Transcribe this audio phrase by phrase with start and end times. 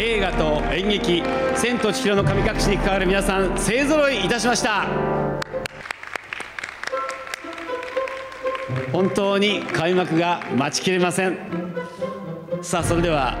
[0.00, 1.24] 映画と演劇
[1.58, 4.86] 「千と千尋の神隠し」に関わる皆さん勢ぞろいいたしました。
[8.92, 11.36] 本当に開幕が待ちきれません。
[12.62, 13.38] さあそれでは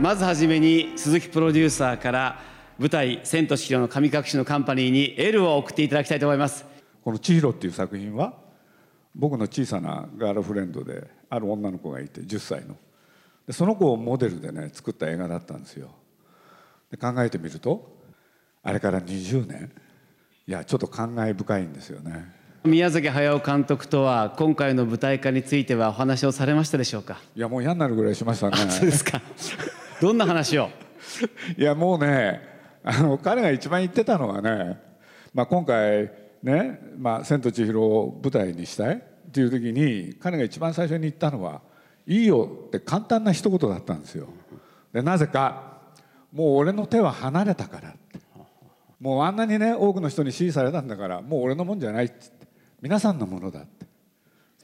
[0.00, 2.40] まずはじめに鈴木プロデューサーから
[2.80, 6.66] 舞台「千と千尋の神隠し」のカンパニーにエールを送っていただきたいと思います。
[7.04, 8.34] この「千尋」っていう作品は
[9.14, 12.74] 僕の小さなガールフレンドである女の子がいて10歳の。
[13.46, 15.90] でその子をモデルでね作った映画だったんですよ。
[16.90, 17.96] で考えてみると
[18.62, 19.72] あれから20年。
[20.46, 22.30] いやちょっと感慨深いんですよね。
[22.64, 27.20] 宮崎駿監督とは今回の舞台化についてはお話をされましたでしょうか？
[27.36, 28.56] いやもう嫌になるぐらいしましたね。
[28.70, 29.20] そうですか。
[30.00, 30.68] どんな話を？
[31.56, 32.40] いやもうね
[32.84, 34.78] あの彼が一番言ってたのはね、
[35.34, 36.10] まあ、今回
[36.42, 39.00] ね「まあ、千と千尋」を舞台にしたいっ
[39.30, 41.62] ていう時に彼が一番最初に言ったのは
[42.06, 44.28] 「いいよ」って簡単な一言だったんですよ。
[44.92, 45.78] でなぜか
[46.32, 48.20] もう俺の手は離れたからって。
[49.00, 52.14] もうあんなにね多くの人に支持されたんだからもう俺のもんじゃないって
[52.80, 53.86] 皆さんのものだって。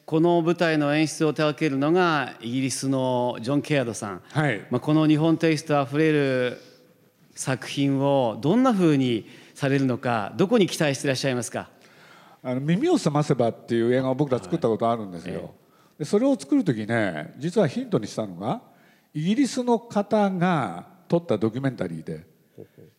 [0.07, 4.67] この舞台の演出を手掛けるのがイギリスのジョン・ケアドさん、はい。
[4.71, 6.59] まあ、この日本テイストあふれる
[7.35, 11.69] 作品をどんなふうにされるのかどこに期待していらっしゃいますか？
[12.43, 15.53] あの耳を澄ませばっていう映画を僕ら作ったことあるんですよ、
[15.99, 18.63] でそれを作る時ね実はヒントにしたのが
[19.13, 22.25] イギリスの方が撮ったドキュメンタリーで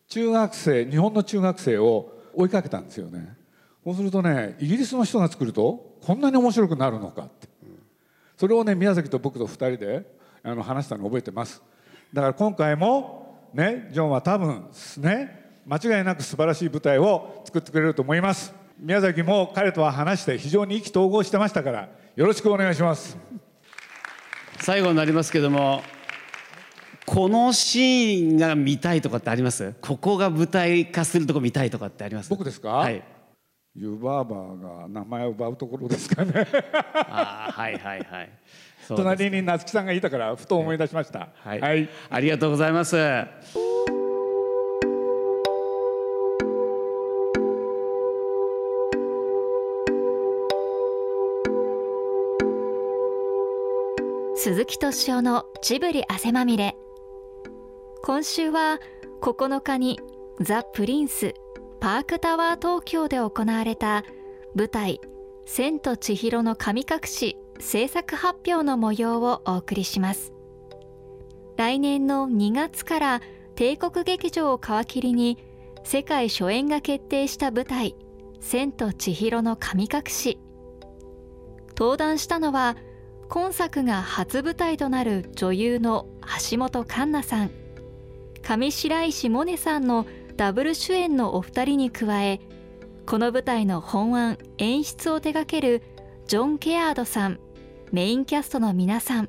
[0.08, 3.36] 中学生日本の中学生を追いかけたんですよね。
[3.84, 7.48] そうするとねイギリスの人が作るとこんなに面白くなるのかって。
[8.36, 10.04] それをね宮崎と僕と2人で
[10.42, 11.62] あの話したのを覚えてます。
[12.12, 14.66] だから今回もねジョンは多分
[14.98, 18.54] ね間違いなく素晴らしい舞台を作ってくれると思います。
[18.78, 23.16] 宮崎も彼とは話して非常に意気投合してましたからよろしくお願いします。
[24.60, 25.82] 最後になりますけども
[27.06, 29.74] このシーンが見たいとかってあります？
[29.80, 32.30] ここが舞台化するとこ見たいとかってあります？
[32.30, 32.68] 僕ですか？
[32.70, 33.02] はい。
[33.74, 36.46] 湯婆婆が名前を奪うところですかね。
[36.94, 38.30] あーはいはいはい。
[38.88, 41.28] 隣に夏木さんがいたからふと思い出しました。
[41.36, 41.88] はい、はい。
[42.10, 42.96] ありがとうございます
[54.42, 56.74] 鈴木敏夫のジブリ汗まみれ。
[58.02, 58.78] 今週は
[59.20, 60.00] 9日に
[60.40, 61.34] ザ・プリンス
[61.78, 64.02] パークタワー東京で行われた
[64.54, 64.98] 舞台
[65.44, 70.32] 「千と千尋の神隠し」制作発表の模様をお送りします。
[71.58, 73.20] 来年の2月から
[73.56, 75.36] 帝国劇場を皮切りに
[75.84, 77.94] 世界初演が決定した舞台
[78.40, 80.38] 「千と千尋の神隠し」
[81.78, 82.78] 登壇したのは
[83.30, 86.06] 今作が初舞台となる女優の
[86.50, 87.50] 橋本環奈さん。
[88.42, 90.04] 上白石萌音さんの
[90.36, 92.40] ダブル主演のお二人に加え
[93.06, 95.82] この舞台の本案演出を手掛ける
[96.26, 97.38] ジョン・ケアードさん
[97.92, 99.28] メインキャストの皆さん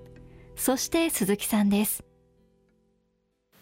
[0.55, 2.03] そして鈴木さんです。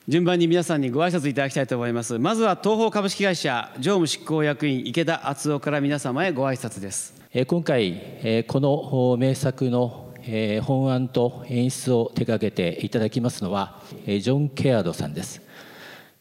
[0.07, 2.17] 順番に皆さんにご挨拶いただきたいと思います。
[2.17, 7.22] まずは東方株式会社常務執行役員池田敦夫から皆様へご挨拶です。
[7.33, 7.89] えー今回、
[8.23, 15.41] えーこのお名作のえー本案と演出を手掛けていただきますのはえージョン・ケアードさんです。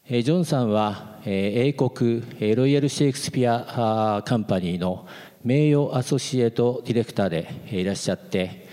[0.09, 5.07] えージョンさんはえー英国えーロイヤル・シェイクスピアカンパニーの
[5.43, 8.67] 名誉 associate director でいらっしゃって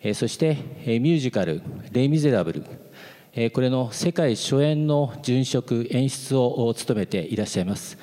[0.00, 7.98] えーそしてえーミュージカル「レ・ミゼラブル」えーこれの世界初演の潤色演出を務めていらっしゃいます。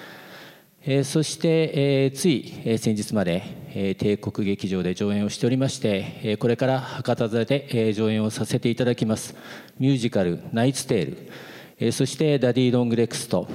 [0.83, 3.43] えーそして、えーつい、えー先日まで、
[3.73, 9.35] え帝国劇場で上演をしておりまして、えこれから博多座で、え上演をさせていただきます
[9.79, 13.47] ミュージカル「Knights' Tale」えそして「Daddy Long Legs と」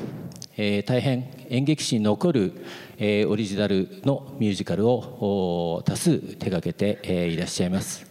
[0.56, 2.53] え大変演劇史に残る、
[2.99, 8.06] えオリジナルのミュージカルを多数手掛けて、えいらっしゃいます。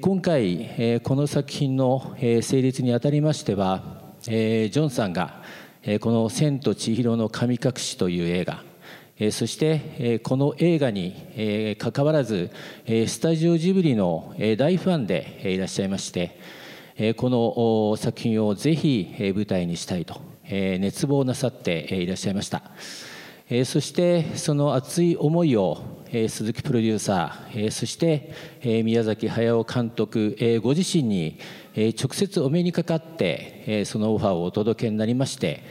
[0.00, 5.42] 今回、この作品の、成立にあたりましては、ジョンさんが、
[6.00, 8.64] この「千と千尋の神隠し」という映画
[9.30, 12.50] そしてこの映画にえー関わらず
[12.86, 16.38] スタジオジブリの大ファンでいらっしゃいまして
[17.16, 22.62] この作品をぜひ舞台にしたいと熱望なさっていらっしゃいました。
[23.64, 25.80] そしてその熱い思いを、
[26.10, 28.32] 鈴木プロデューサー、そして、
[28.82, 31.38] 宮崎駿監督、ご自身に、
[31.76, 35.62] 直接お目にかかって、そのオファーをお届けになりまして、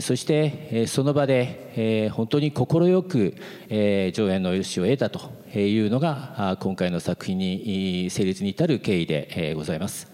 [0.00, 3.34] そして、その場で、本当に快く、
[3.68, 10.06] 上演の許しを得たというのが今回の作品に成立に至る経緯で、ございます。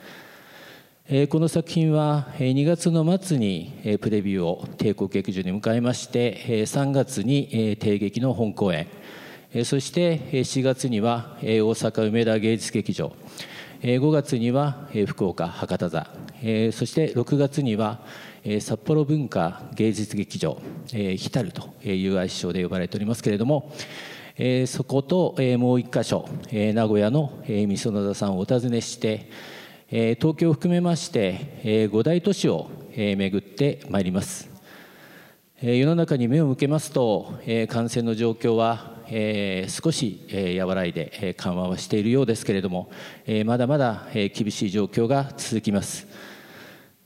[1.28, 8.88] この作品は2月の末にプレビューを帝国劇場に向かいまして3月に帝劇の本公演。
[9.64, 13.12] そして4月には大阪梅田芸術劇場。
[13.82, 16.10] 5月には福岡博多座。
[16.72, 18.00] そして6月には
[18.60, 23.72] 札幌文化芸術劇場ヒタルという愛称で呼ばれておりますけれども
[24.68, 29.28] そこともう一箇所名古屋のみその座さんをお訪ねして
[29.90, 34.48] 東京を含めまして5大都市を巡ってまいります。
[35.60, 38.94] 世の中に目を向けますと感染の状況は
[39.68, 40.20] 少し
[40.60, 42.90] 和らいで緩和はしているようですけれども
[43.44, 46.35] まだまだ厳しい状況が続きます。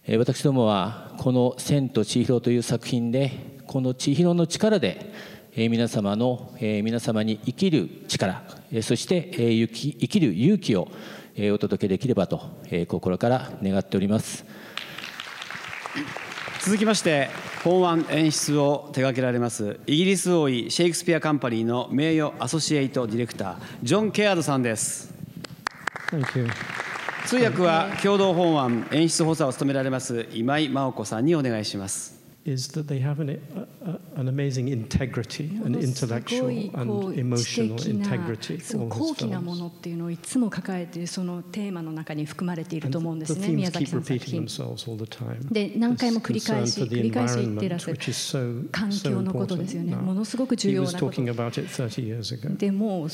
[0.08, 5.12] 私どもはこの「千と千尋」という作品でこの千尋の力で
[5.54, 8.42] 皆様の皆様に生きる力
[8.82, 10.88] そして生きる勇気を
[11.52, 12.40] お届けできればと
[12.88, 14.44] 心から願っております。
[16.62, 17.30] 続きまして
[17.64, 25.12] 本案演出を手掛けられますイギリス王位シェイクスピアカンパニーの名誉アソシエイトディレクタージョン・ケアードさんです
[27.30, 32.19] 通訳は共同法案演出補佐を務められます今井真央子さんにお願いします。
[32.46, 33.38] Is that they have an,
[34.16, 38.58] an amazing integrity, an intellectual and emotional integrity.
[38.88, 44.46] 高貴なものっていうのをいつも抱えているそのテーマの中に含まれていると思うんですね、宮崎さんの作品。
[45.50, 49.94] で、何回も繰り返し、繰り返し言ってらっしゃる環境のことですよね。
[49.96, 51.20] ものすごく重要なこと。
[52.56, 53.08] でもう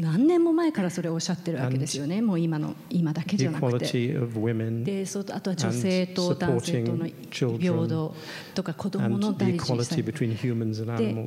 [0.00, 2.20] 何年も前からそれをおっしゃってるわけですよね。
[2.20, 3.86] もう今の今だけじゃなくて。
[3.86, 8.14] で、あとは女性と男性との平等
[8.54, 8.71] とか。
[8.74, 10.02] か子供の大事さで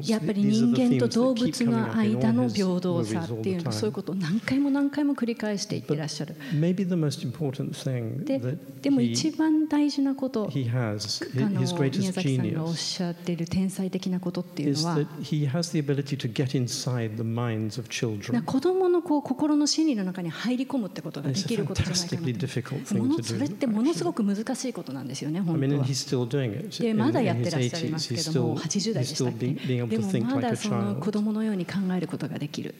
[0.03, 6.35] やっぱり人間と動物の間の平等さっていうのそういうことを何回も何回も繰り返していってらっしゃる。
[8.25, 8.39] で
[8.81, 14.99] でも一番大事なことあの宮崎さんがおっしゃっている天才的なことっていうのは。
[18.45, 25.85] 子供のこう心の心理の中に入り込むってことができることじゃないかなそれってものすごく難しいことなんですよね本当は。
[26.79, 32.75] でまだやってらっしゃいますけども80代でしたっけでもまだその子供のように考えることができる。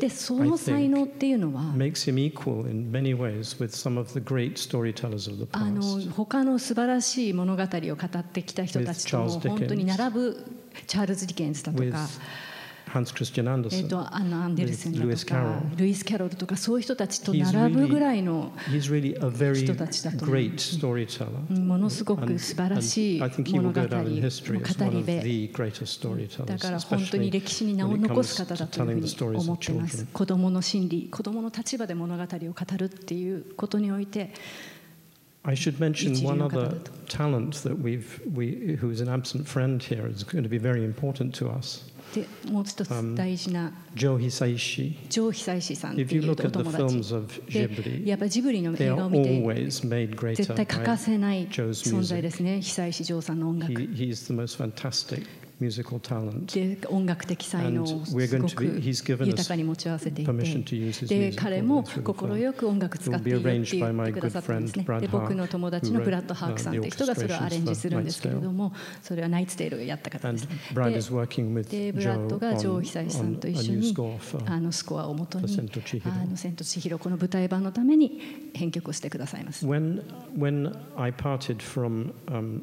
[0.00, 1.60] でその才能っていうのは
[5.52, 10.46] あの他の素晴らしい物語を語ってきた人たちとも本当に並ぶ
[10.86, 12.08] チャールズ・ディケンズだとか。
[12.86, 21.60] ハンス・クリスチャン・アンデルソン、えー、とアンナ・アンデルセンルイス・キャロルルイス・キャロルとかそういう人たちと並ぶぐらいの人たちだと思う。
[21.60, 23.84] ものすごく素晴らしい物語。
[23.84, 24.20] 語り
[25.04, 34.32] 部だから本当に歴史に名を残す方だというふうに思ってます子供の心理子供の立場で物語を語るっていうことにおいて
[35.46, 40.06] I should mention one other talent that we've, we, who is an absent friend here,
[40.06, 41.84] is going to be very important to us.
[42.14, 47.00] でもう一つ大事な、ジョー・ヒサイシジョー・ヒサイシさんっていうお友達。
[47.52, 49.66] でやっぱりジブリの映画を見て
[50.34, 52.60] 絶対欠かせない存在ですね。
[52.60, 53.72] ヒサイシジョーさんの音楽。
[55.60, 60.32] Most fantastic で音楽的才能をすごく豊かに持ち合わせていて。
[61.06, 64.84] で彼も快く音楽使っているって言ってくださったんですね。
[65.00, 73.94] で僕の友達のブラッド・ハークさんという人がそれをアレンジするんですけれどもそれはナイツテールをやった方ですでブラッドがジョー・ヒサイさんと一緒に
[74.46, 75.44] あのスコアをもとに
[76.04, 78.20] 「あの千と千尋」この舞台版のために
[78.54, 79.66] 編曲をしてくださいます。
[79.66, 80.02] When,
[80.36, 82.62] when I parted from, um,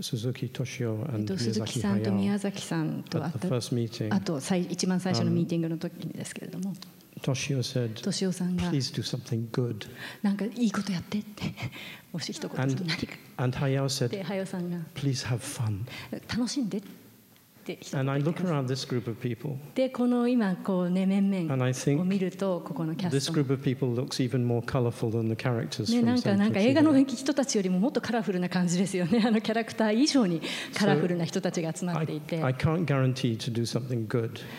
[0.00, 6.74] 鈴木敏夫鈴木さんと宮崎さんと会ったあと最一番最初のミーティングの時にですけれども。
[8.02, 8.70] 敏夫さんが
[10.22, 11.44] なんかいいことやってって
[12.12, 12.86] もし一言何か。
[14.08, 14.78] で、早尾さんが
[16.28, 17.05] 楽しんでって。
[17.72, 17.96] って人
[19.74, 23.32] でこの今こうね面々を見るとここのキャスト。
[25.92, 29.22] ねなんかなんか映画の人たちよりももっとカラフルな感じですよね。
[29.26, 30.40] あのキャラクター以上に
[30.74, 32.40] カラフルな人たちが集まっていて。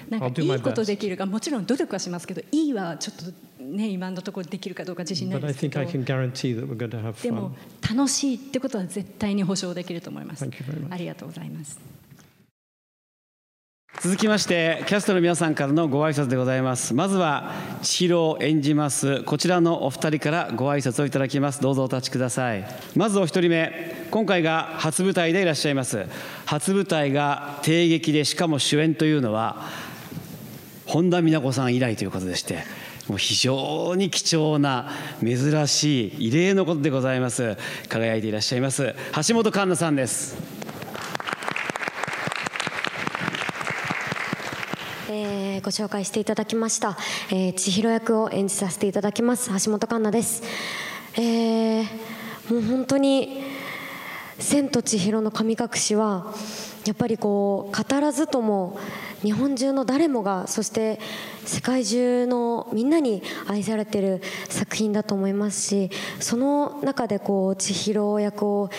[0.10, 5.84] なんかいいことできるかもちろん努力はしますけどいいはちょっとね、今のところできるかどうか自信ないですけど。
[7.24, 10.46] でも楽しいってことは絶対に保証できると思います。
[10.90, 11.97] ありがとうございます
[14.00, 16.94] 続きましてキャストの皆さんからのご挨拶でございます。
[16.94, 17.52] まずは
[17.82, 21.62] 千尋を演じますこちらのお二人からご挨拶をいただきます。
[21.62, 22.64] どうぞお立ちください。
[22.96, 23.96] まずお一人目。
[24.12, 26.06] 今回が初舞台でいらっしゃいます。
[26.46, 29.64] 初舞台が帝劇でしかも主演というのは
[30.86, 32.60] 本田美奈子さん以来ということでして
[33.08, 37.58] もう非常に貴重な珍しい異例のことでございます。
[37.90, 38.94] 輝いていらっしゃいます。
[39.28, 40.57] 橋本環奈さんです。
[45.58, 46.98] えー、ご紹介していただきました、
[47.30, 50.44] えー、千尋役を演じさせていただきます橋本環奈です、
[51.16, 53.44] えー、もう本当に
[54.40, 56.34] 「千と千尋の神隠し」は
[56.86, 58.80] やっぱりこう語らずとも
[59.24, 61.00] 日本中の誰もがそして
[61.46, 68.70] 世界中のみんなに愛されてる作品だと思いますしその中でこう千尋役を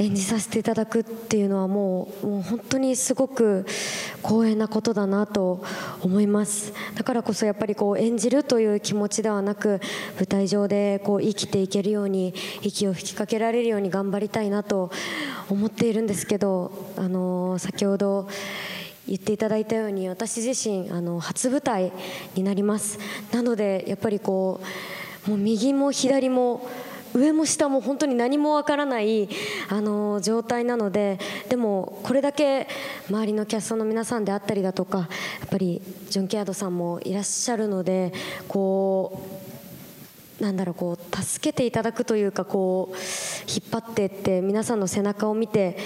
[0.00, 3.66] 演じさせていただくっていうのはもうもう本当にすごく
[4.22, 5.64] 光栄なことだなと
[6.00, 6.72] 思います。
[6.94, 9.80] だからこそやっぱりこう演じるという気持ちではなく
[10.16, 14.90] 舞台上でこう生きていけるように息を吹きかけられるように頑張りたいなと
[15.48, 18.28] 思っているんですけどあの先ほど
[19.06, 21.92] 言っていただいたように私自身あの初舞台
[22.34, 22.98] になります。
[23.32, 24.60] なのでやっぱりこ
[25.26, 26.66] うもう右も左も
[27.14, 29.28] 上も下も本当に何もわからない
[29.68, 32.68] あの状態なのででもこれだけ
[33.08, 35.04] 周りのキャストの皆さんであったりだとかや
[35.46, 38.12] っぱりジョン・ケアドさんもいらっしゃるので
[38.46, 39.22] こ
[40.40, 42.96] うなんだろうこう助けていただくというかこう
[43.50, 45.76] 引っ張っていって皆さんの背中を見て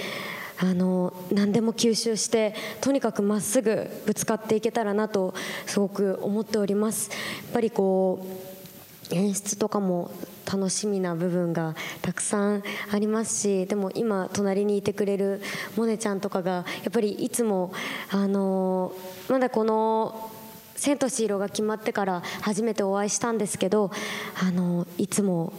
[0.59, 5.33] あの何でも吸収してとにかくまっすぐぶつかっていけたらなと
[5.65, 7.09] すごく思っております。
[7.09, 8.25] やっぱりこ
[9.11, 10.11] う演出とかも
[10.45, 15.41] 楽しみな部分がたくさんありますしでも今隣にいてくれる
[15.75, 17.73] モネちゃんとかがやっぱりいつも
[18.09, 18.93] あの
[19.29, 20.31] まだこの
[20.75, 23.91] 「千と千尋」が決まってから初めてお会いしたんですけど
[24.41, 25.53] あのいつも。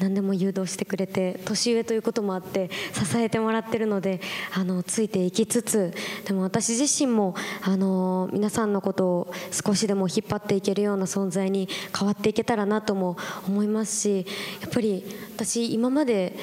[0.00, 4.20] 何でも誘導してくれて年上ということもあって支えてもらってるので
[4.54, 13.16] あのついていきつつでも私自身もあの皆さんのことを少しでも引っ張っていけるような存在に変わっていけたらなとも
[13.46, 14.26] 思いますし
[14.62, 15.04] やっぱり
[15.36, 16.34] 私今まで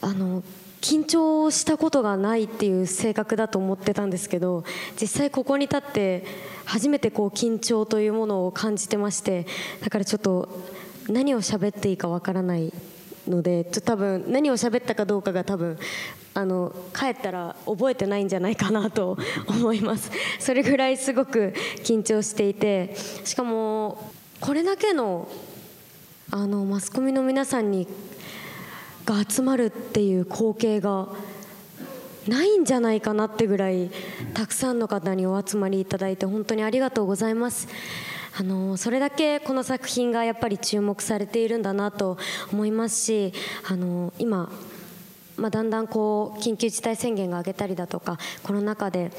[0.00, 0.42] あの
[0.80, 4.64] 緊張したことがないっていう性格だと思ってたんですけど
[5.00, 6.24] 実際ここに立って
[6.64, 9.46] 初めてこう緊張というものを感じてまして
[9.80, 10.48] だからちょっと
[11.08, 12.72] 何を喋っていいかわからない
[13.28, 15.78] のでちょ多分何を喋ったかどうかが多分
[16.34, 21.52] あの帰ったら覚えてないんじゃないかなと思います それぐらいすごく
[21.84, 25.28] 緊張していてしかもこれだけの
[26.30, 27.86] あのマスコミの皆さんに
[29.04, 31.08] が集まるっていう光景が
[32.26, 33.90] ないんじゃないかなってぐらい
[34.32, 37.68] たくさんの方にお集まりいただいて本当にありがとうございます。
[38.34, 42.16] あのそれだけこの作品がやっぱり注目されているんだなと
[42.52, 43.32] 思いますし
[43.68, 44.50] あの今、
[45.36, 49.10] まあ、だんだんこう緊急事態宣言が上げたりだとかコロナ禍で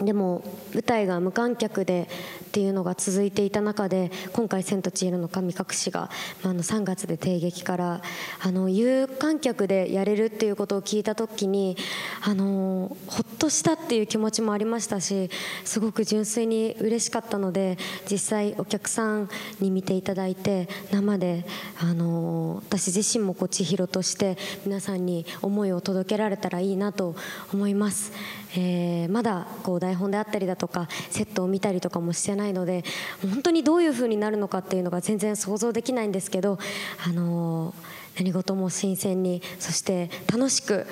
[0.00, 2.08] でも舞台が無観客で
[2.46, 6.10] っていうのが続いていた中で今回「千と千尋の神隠しが
[6.42, 8.02] ま」あの3月で帝劇から
[8.40, 11.76] あの有観客でやれるっていうことを聞いた時に
[12.22, 15.30] あのほっとしたっていう気持ちもありましたし
[15.64, 17.76] すごく純粋に嬉しかったので
[18.08, 19.28] 実際お客さん
[19.60, 21.44] に見ていただいて生で
[21.80, 27.16] あの私自身もこう千尋として皆さんに思いを届けられたらいいなと
[27.52, 28.12] 思います。
[28.56, 32.84] えー、まだこう台本であったりだとかセットを見たりとかもしてないので
[33.22, 36.58] 本当にどういうふうになるのかっていうのが全然想像できないんですけど、
[37.06, 40.86] あのー、何事も新鮮にそして楽しく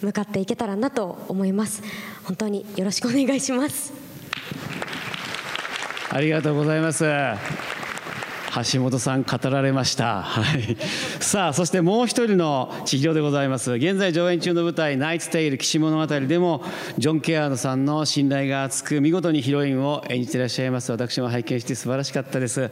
[0.00, 1.82] 向かっていけたらなと思います。
[2.24, 3.92] 本当によろしくお願いします。
[6.10, 7.04] ありがとうございます。
[8.72, 10.76] 橋本さん語られました、はい、
[11.20, 13.72] さあそしてもう一人の千尋でございます。
[13.72, 16.62] 現在上演中の舞台「ナイツ・テイル騎士物語」でも
[16.98, 20.92] ジョン・ケアードさんの信頼が厚く見事にヒロインを演じていらっしゃいます。
[20.92, 22.70] 私も拝見して素晴らしかったです。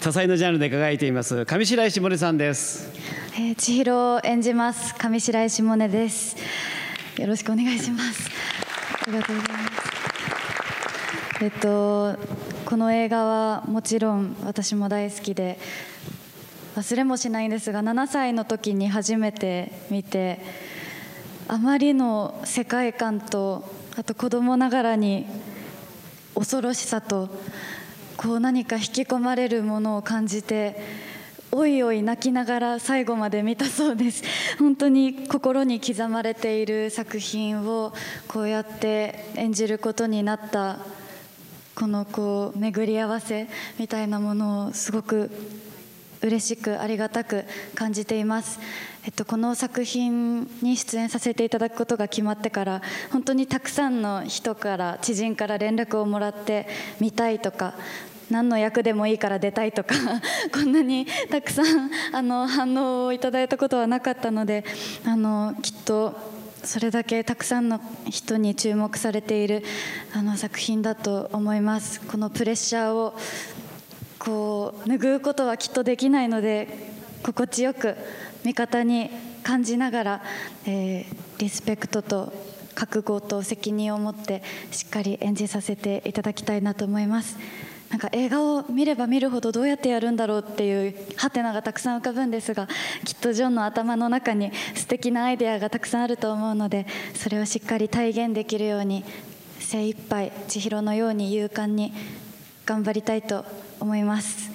[0.00, 1.44] 多彩なジャンルで輝いています。
[1.44, 2.90] 上白石萌音さんです、
[3.34, 4.94] えー、千尋を演じます。
[4.98, 6.36] 上白石萌音です。
[7.16, 8.28] よろしくお願いします。
[9.06, 11.44] ありがとうございます。
[11.44, 15.56] えっとこの映画はもちろん私も大好きで
[16.74, 20.40] 忘れもしないんですが7歳の時に初めて見て
[21.46, 25.26] あまりの世界観とあと子供ながらに
[26.34, 27.28] 恐ろしさと
[28.16, 30.76] こう何か引き込まれるものを感じて
[31.52, 34.24] おいおい泣きながら最後まで見たそうです。
[34.58, 37.94] 本当に心に刻まれている作品を
[38.26, 40.80] こうやって演じることになった
[41.76, 45.30] このこう巡り合わせみたいなものをすごく
[46.22, 48.58] 嬉しくありがたく感じています、
[49.04, 56.66] えっと、この作品に出演させていただくことが決まってから本当にたくさんの人から知人から連絡をもらって
[56.98, 57.74] 見たいとか
[58.30, 59.94] 何の役でもいいから出たいとか
[60.52, 64.64] こんなにたくさんあの反応をいただいたことはなかったので
[65.04, 66.35] あのきっと
[66.66, 67.80] それだけたくさんの
[68.10, 69.62] 人に注目されている
[70.12, 72.00] あの作品だと思います。
[72.00, 73.14] このプレッシャーを
[74.18, 76.90] こう拭うことはきっとできないので
[77.22, 77.94] 心地よく
[78.44, 79.10] 味方に
[79.44, 80.22] 感じながら、
[80.64, 82.32] えー、リスペクトと
[82.74, 84.42] 覚悟と責任を持って
[84.72, 87.38] しっかり演じさせていただきたいなと思います。
[87.90, 92.68] なんか映画を見れば見るほどどうやってやるんだろうっていうハテナがたくさん浮かぶんですが
[93.04, 99.04] きっとジョンの頭の中に素敵なアイデアがたくさんあると思うのでそれをしっかり体現できるように
[99.60, 101.92] 精一杯千尋のように勇敢に
[102.64, 103.44] 頑張りたいと
[103.78, 104.45] 思います。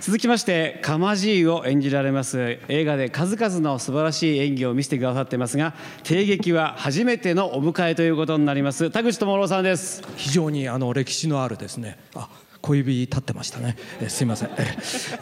[0.00, 8.90] 続きましてかまじいを演じられます映画で数々の素晴らしい演技を見せてくださってますが帝劇は初めてのお迎えということになります。
[8.90, 10.02] 田口智郎さんです。
[10.16, 11.98] 非常にあの歴史のあるですね。
[12.14, 12.30] あ
[12.62, 14.50] 小指立ってましたね、えすいません、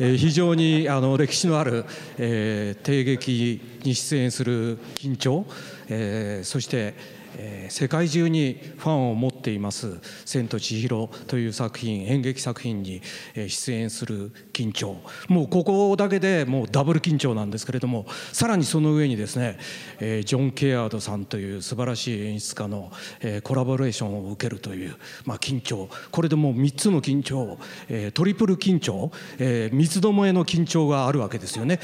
[0.00, 1.85] え非常にあの歴史のある、
[2.18, 5.47] えー、帝劇に出演する緊張、
[5.88, 6.94] えー、そして
[7.38, 13.00] えー、世界中にファンを持っています「千と千尋」という作品演劇作品に
[13.35, 14.97] 出演する緊張
[15.28, 19.59] もうここだけでもうダブル緊張なんですけれどもさらにその上にですね、
[20.00, 22.90] えー、ジョン・ケアードさんという素晴らしい演出家の、
[23.21, 31.80] えー、コラボレーションを受けるという、まあ、緊張これでもう3つの緊張、えー、トリプル緊張、えー、三つどもえの緊張があるわけですよね。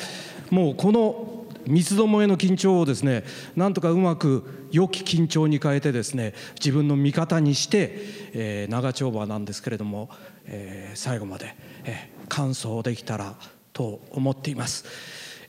[0.50, 1.33] もうこの
[1.66, 3.24] 三つどもえの緊張をですね
[3.56, 7.92] なんとかうまく良き緊張に変えてですね自分の味方にして、
[8.32, 10.10] えー、長丁場なんですけれども、
[10.46, 11.54] えー、最後まで、
[11.84, 13.34] えー、完走できたら
[13.72, 14.84] と思っています、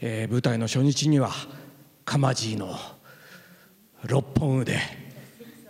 [0.01, 1.31] えー、舞台の初日には
[2.05, 2.75] かまじいの
[4.03, 4.79] 六本腕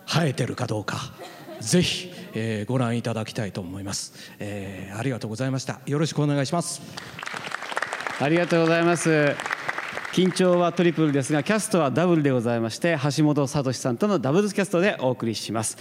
[0.06, 0.98] 生えてるかどうか
[1.62, 5.80] ぜひ、えー、ご覧いただきたいと思います、えー、ありがとうございました。
[5.86, 6.82] よろしくお願いします。
[8.20, 9.36] ありがとうございます。
[10.16, 15.78] 緊張はトリプルですがキャストはダブルでございまして橋本聡さんとのダブルキャストでお送りします。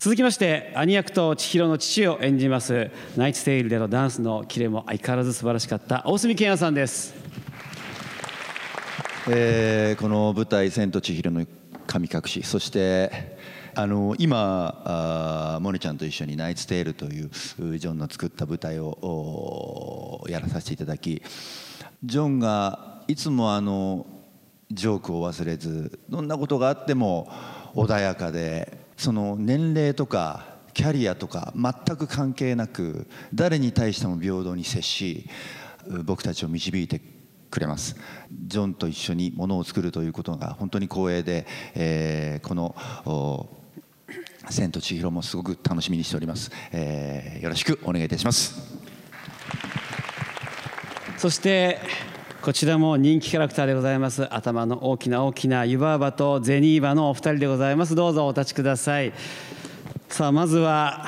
[0.00, 7.14] 続きまして兄役と千尋の父を演じますナイツテイルでのダンスのキレも相変わらず素晴らしかった大隅健也さんです、
[9.30, 11.46] えー、この舞台「千と千尋の
[11.86, 13.38] 神隠し」そして
[13.76, 21.22] あの今あモネちゃんと一緒に「ナイツ・テイル」というジョンの作った舞台をやらさせていただき
[22.02, 24.06] ジョンがいつもあの
[24.70, 27.32] ジョークを忘れずどんなことがあっても
[27.74, 35.26] 穏やかでその年齢とかキャリアとか全く関係なく誰に対しても平等に接し
[36.04, 37.00] 僕たちを導いて
[37.50, 37.96] くれます。
[38.46, 43.48] ジョンと一緒にものを作るということが本当に光栄で、えー、この
[44.50, 48.76] 「千と千尋」もすごく楽しみにしております、えー、よろしくお願いいたします。
[51.16, 51.80] そして
[52.48, 54.34] こちらも人気キャラクターでございます。
[54.34, 57.94] 頭の大きな大きな湯婆婆とゼニーバのお二人でございます。
[57.94, 59.12] どうぞお立ちください。
[60.08, 61.04] さあまずは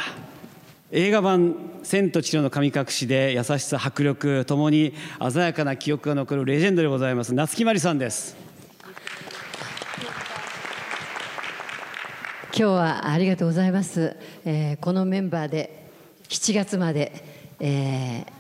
[0.91, 4.93] 映画版「千と千尋の神隠し」で優しさ迫力ともに
[5.33, 7.33] 鮮やかな記憶が残るレジェンドでございます。
[7.33, 8.37] 夏木マリさんです。
[12.53, 15.89] 今日はありがとうございます、えー、このメンバーで
[16.29, 17.25] 7月まで、
[17.61, 18.40] えー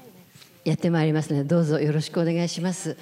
[0.65, 2.97] やってまいりますのでどうぞよろしくお願いします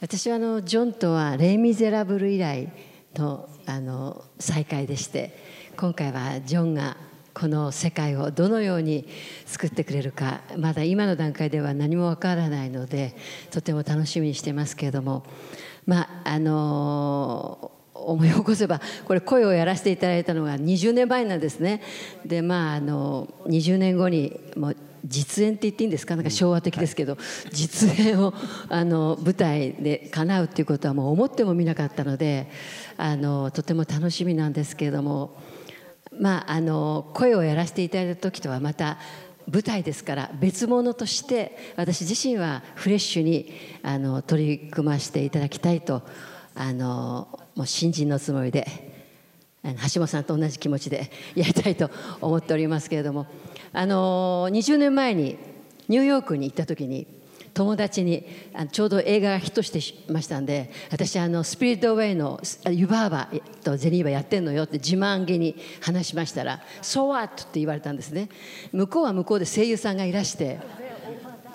[0.00, 2.70] 私はあのジョンとは「レイ・ミゼラブル」以来
[3.16, 5.36] のあの再会でして
[5.76, 6.96] 今回はジョンが
[7.32, 9.08] この世界をどのように
[9.46, 13.16] 作ってくれるかまだ今の段階では何もわからないので
[13.50, 15.24] とても楽しみにしてますけれども
[15.86, 21.80] まああの思い起こせばこれ声をやらせていただいたのが20年前なんですね。
[22.26, 26.16] でまああの20年後にも実演って言っていいんですか？
[26.16, 27.18] なんか昭和的ですけど、
[27.52, 28.32] 実演を
[28.68, 32.48] あの舞台で叶うっていうことはもう思ってもみなかったので
[32.96, 35.36] あのとても楽しみなんですけれども。
[36.16, 38.98] まああの声をやらせていただいた時とはまた
[39.50, 46.02] 舞台ですから別物として私自身はフレッシュにあの取り組ませていただきたいと
[46.54, 48.64] あのもう新人のつもりで
[49.64, 51.90] 橋本さんと同じ気持ちでやりたいと
[52.20, 53.26] 思っておりますけれども。
[53.74, 55.36] あの20年前に
[55.88, 57.06] ニューヨークに行った時に
[57.54, 63.28] 友達にあのちょうど映画がヒットしてましたんで私あのスピリットウェイの湯婆婆
[63.62, 68.28] とゼニーバやってんのよって自慢げに話しましたら「So what?」って言われたんですね
[68.72, 70.58] 向こうは向こうで声優さんがいらして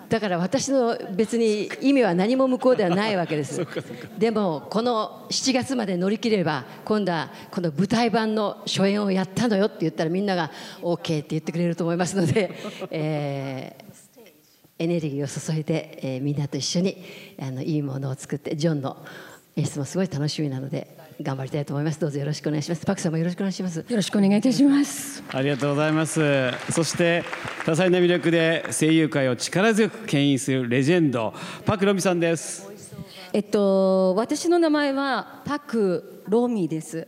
[0.09, 3.65] だから私の別に意味は何も向こうではないわけです。
[4.17, 12.51] でもこの7月まで乗り切れば今度はこの舞台版の初演をやったのよって言ったらみんなが OK って言ってくれると思いますので、
[12.89, 14.23] えー、
[14.79, 16.97] エネルギーを注いで、えー、みんなと一緒に
[17.39, 18.97] あのいいものを作ってジョンの
[19.55, 21.99] 演出もすごい楽しみなので頑張りたいと思います。
[21.99, 22.85] どうぞよろしくお願いします。
[22.85, 23.79] パクさんもよろしくお願いします。
[23.79, 25.21] よろしくお願いいたします。
[25.33, 26.21] ありがとうございます。
[26.71, 27.25] そして
[27.65, 31.33] 多彩な魅力で声優界を力強く牽引するレジェンド
[31.65, 32.69] パクロミさんです。
[33.33, 37.05] えっと私の名前はパクロミです。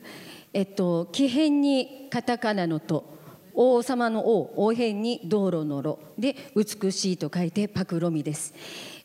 [0.51, 3.17] えっと木偏にカタカナのと
[3.53, 8.53] 王様の王王辺に道路の路で美しいと書いてパクロミです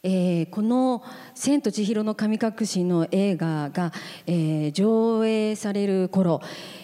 [0.09, 1.03] えー、この
[1.35, 3.93] 「千と千尋の神隠し」の映画が、
[4.29, 6.41] えー、上映される頃、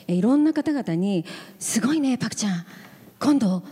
[0.09, 1.25] え、いろんな方々に
[1.61, 2.67] 「すごいねパクちゃん
[3.21, 3.63] 今度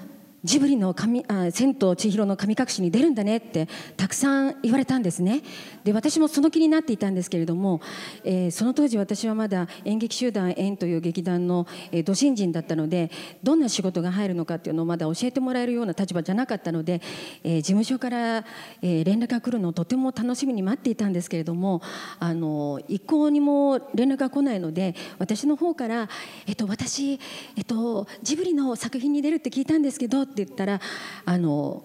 [0.42, 5.42] ジブリの神あ千と千尋の神隠しに出るんだねってたくさん言われたんですね。
[5.85, 7.81] で私もその気になっていたんですけれども、
[8.24, 13.11] えー、その当時私はまだ演劇集団縁という劇団の、えー、土新人だったので
[13.42, 17.03] どんな仕事が入るのかっていうのをまだ教えてもらえるような立場じゃなかったので、
[17.44, 18.44] えー、事務所から、
[18.83, 21.83] えー、連絡が来るのをとても楽しみに待っていたんですけれども
[22.18, 26.09] あの一向にも連絡が来ないので私の方から
[26.46, 27.18] 「えっと、私、
[27.57, 30.81] えっと、ジブリの作品に出るって聞いたんですけど」って言ったら
[31.25, 31.83] あの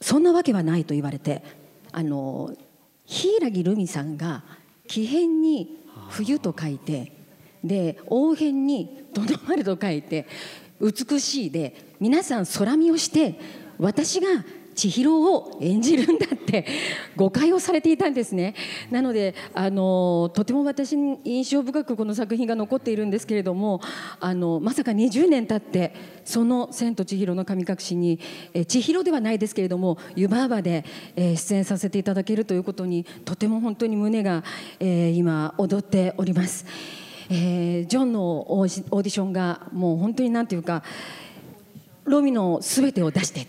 [0.00, 1.42] そんなわけはないと言われて
[1.92, 2.54] あの
[3.06, 4.44] 柊留美さんが
[4.86, 5.78] 木片に
[6.10, 7.12] 冬と書いて
[7.64, 10.26] で王変にとどまると書いて
[10.80, 13.38] 美しいで皆さん空見をして
[13.78, 14.28] 私が
[14.74, 16.66] 千尋を演じるんだって
[17.16, 18.54] 誤解をされていたんですね
[18.90, 23.80] なのであのとても私に印象深くこの作品が残っているんですけれども
[24.20, 28.18] あのまさか20年経ってその「千と千尋の神隠しに」
[28.54, 30.84] え千尋ではないですけれども湯婆婆で、
[31.16, 34.44] え出演させていただけるということにとても本当に胸が、
[34.80, 36.64] え今踊っております。
[37.30, 40.82] えー、ジョンのオーディションがもう本当に何ていうか
[42.04, 43.46] ロミの全てを出して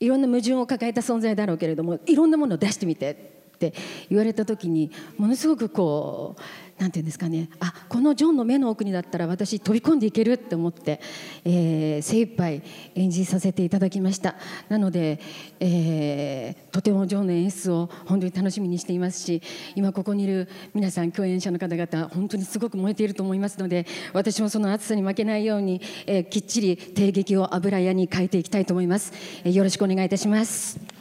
[0.00, 3.10] いろんな矛盾を抱えた存在だろうけれどもいろんなものを出してみて
[3.54, 3.74] って
[4.08, 6.42] 言われた時にものすごくこう
[6.80, 7.50] なんていうんですかね。
[7.60, 10.98] あこのジョンの目の奥にだったら私飛び込んでいけるって思って、
[11.44, 12.62] えー、精一杯
[12.94, 14.36] 演じさせていただきました。
[14.70, 15.20] なので、
[15.60, 19.42] えー、とてもジョンの演出を本当に楽しみにしていますし
[19.74, 29.12] 今ここにいる皆さん共演者の方々本当にすごく燃えていると思いますので私もその暑さに負けないように、えー、きっちり帝劇を油屋に変えていきたいと思います、
[29.44, 30.99] え、よろしくお願いいたします。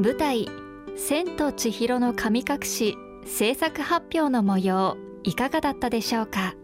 [0.00, 0.46] 舞台
[0.96, 6.54] 「千と千尋の神隠し」制作発表の模様いかがだったでしょうか？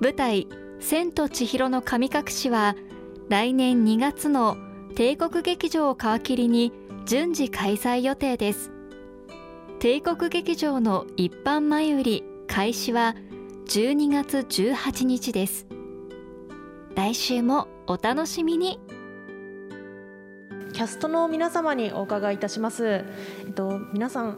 [0.00, 0.48] 舞台
[0.80, 2.74] 「千と千尋の神隠し」は
[3.28, 4.56] 来年2月の
[4.96, 6.72] 帝国劇場を皮切りに
[7.06, 8.72] 順次開催予定です。
[9.78, 13.14] 帝国劇場の一般前売り開始は
[13.66, 15.68] 12月18日です。
[16.96, 18.80] 来週もお楽しみに。
[20.82, 22.84] キャストの皆様にお伺いいたします。
[22.84, 23.04] え
[23.48, 24.36] っと、皆さん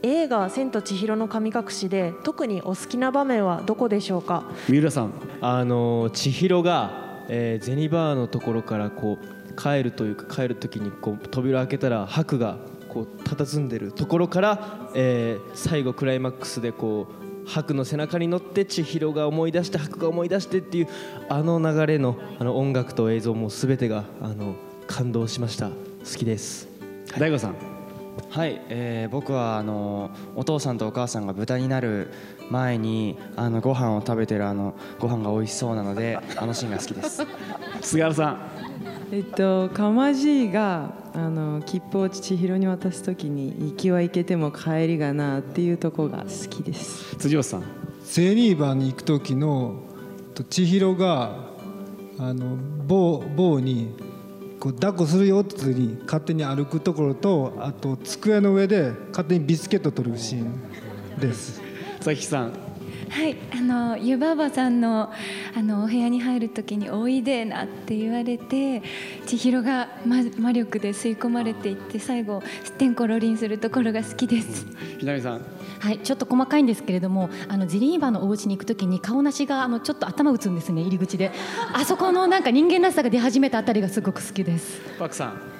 [0.00, 4.44] 映画「千と千尋の神隠し」で特にお好きな場面はどこでしょうか？
[4.70, 12.56] 三浦さんあの千尋が、えー、銭バーのところからこう帰るというか帰る時にこう扉開けたら白が
[12.88, 17.08] こう佇んでるところから、えー、最後クライマックスでこ
[17.44, 20.88] う白の背中に乗って千尋が思い出して白が思い出してっていう
[21.28, 24.54] あの流れのあの音楽と映像も全てがあの
[24.92, 25.70] 感動しました。
[25.70, 25.74] 好
[26.18, 26.68] きです。
[27.18, 27.54] 大悟さん。
[28.28, 32.12] はい、えー、僕はあのお父さんとお母さんが豚になる
[32.50, 37.22] 前にあのご飯を食べてるあのご飯が美味しそうなのであのシーンが好きです。
[37.80, 38.38] 菅原さん。
[39.12, 47.16] えっとかまじいがあの切符を千尋に渡す時に行きは行けても帰りがなっていうとこが好きです。
[47.16, 47.62] 辻尾さん。
[48.04, 49.76] ゼニーバーに行く時の
[50.50, 51.50] 千尋が
[52.18, 54.11] あの某某に
[54.62, 61.60] こう抱っこするよってに勝手に歩くところとあと机の上で勝手にビスケット取るシーンです。
[61.96, 62.71] 佐々木さん。
[63.12, 65.12] はいあの湯婆婆さんの
[65.54, 68.82] あのお部屋に入る時に「おいでな」って言われて
[69.26, 74.66] 千尋が魔魔力で吸い込まれていって最後すってんころりんするところが好きです。
[74.98, 75.42] ひなみさん。
[75.80, 81.32] はい、ちょっと細かいんですけれどもあのジリーバのお家に行くときに顔なしがあのちょっと頭打つんですね入り口で。
[81.74, 84.80] あそこのなんか人間らしさが出始めたあたりがすごく好きです。
[84.98, 85.51] パクさん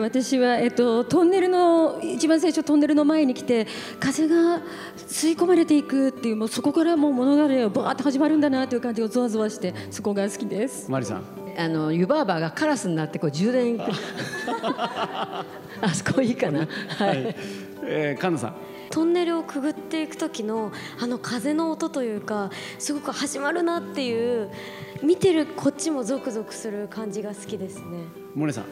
[0.00, 3.66] 私は、えっと、トンネルの一番最初トンネルの前に来て
[3.98, 4.60] 風が
[4.96, 10.90] 吸い込まれていくっていうもうそこからもう物語がバーッと始まるんだなという感じがゾワゾワしてそこが好きです。
[10.90, 11.24] マリさん。
[11.58, 13.80] あの湯婆婆がカラスになってこう充電。
[15.80, 16.60] あそこいいかな。
[16.60, 16.66] は
[17.06, 17.36] い、はい、
[17.82, 18.54] えー、神田さん。
[18.90, 24.50] トンネルをくぐっていく時のあの風の音というかすごく始まるなっていう
[25.02, 27.84] 見てるこっちもゾクゾクする感じが好きですね。
[28.34, 28.64] モネさん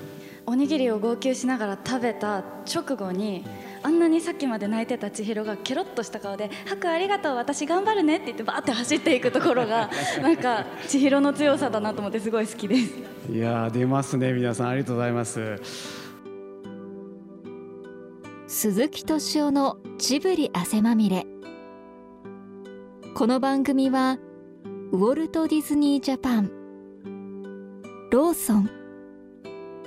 [0.49, 2.39] おにぎりを号泣しながら食べた
[2.73, 3.45] 直後に
[3.83, 9.91] あんなにさっきまで泣いてた千尋がケロッとした顔で「ハクありがとう私頑張るね」って言ってバーって走っていくところが
[10.23, 12.95] なんか千尋の強さだなと思ってすごい好きです。
[13.31, 14.69] いや出ますね皆さん。
[14.69, 15.61] ありがとうございます。
[18.47, 21.27] 鈴木敏夫のジブリ汗まみれ。
[23.15, 24.19] この番組は
[24.93, 26.51] ウォルト・ディズニー・ジャパン。
[28.13, 28.86] ローソン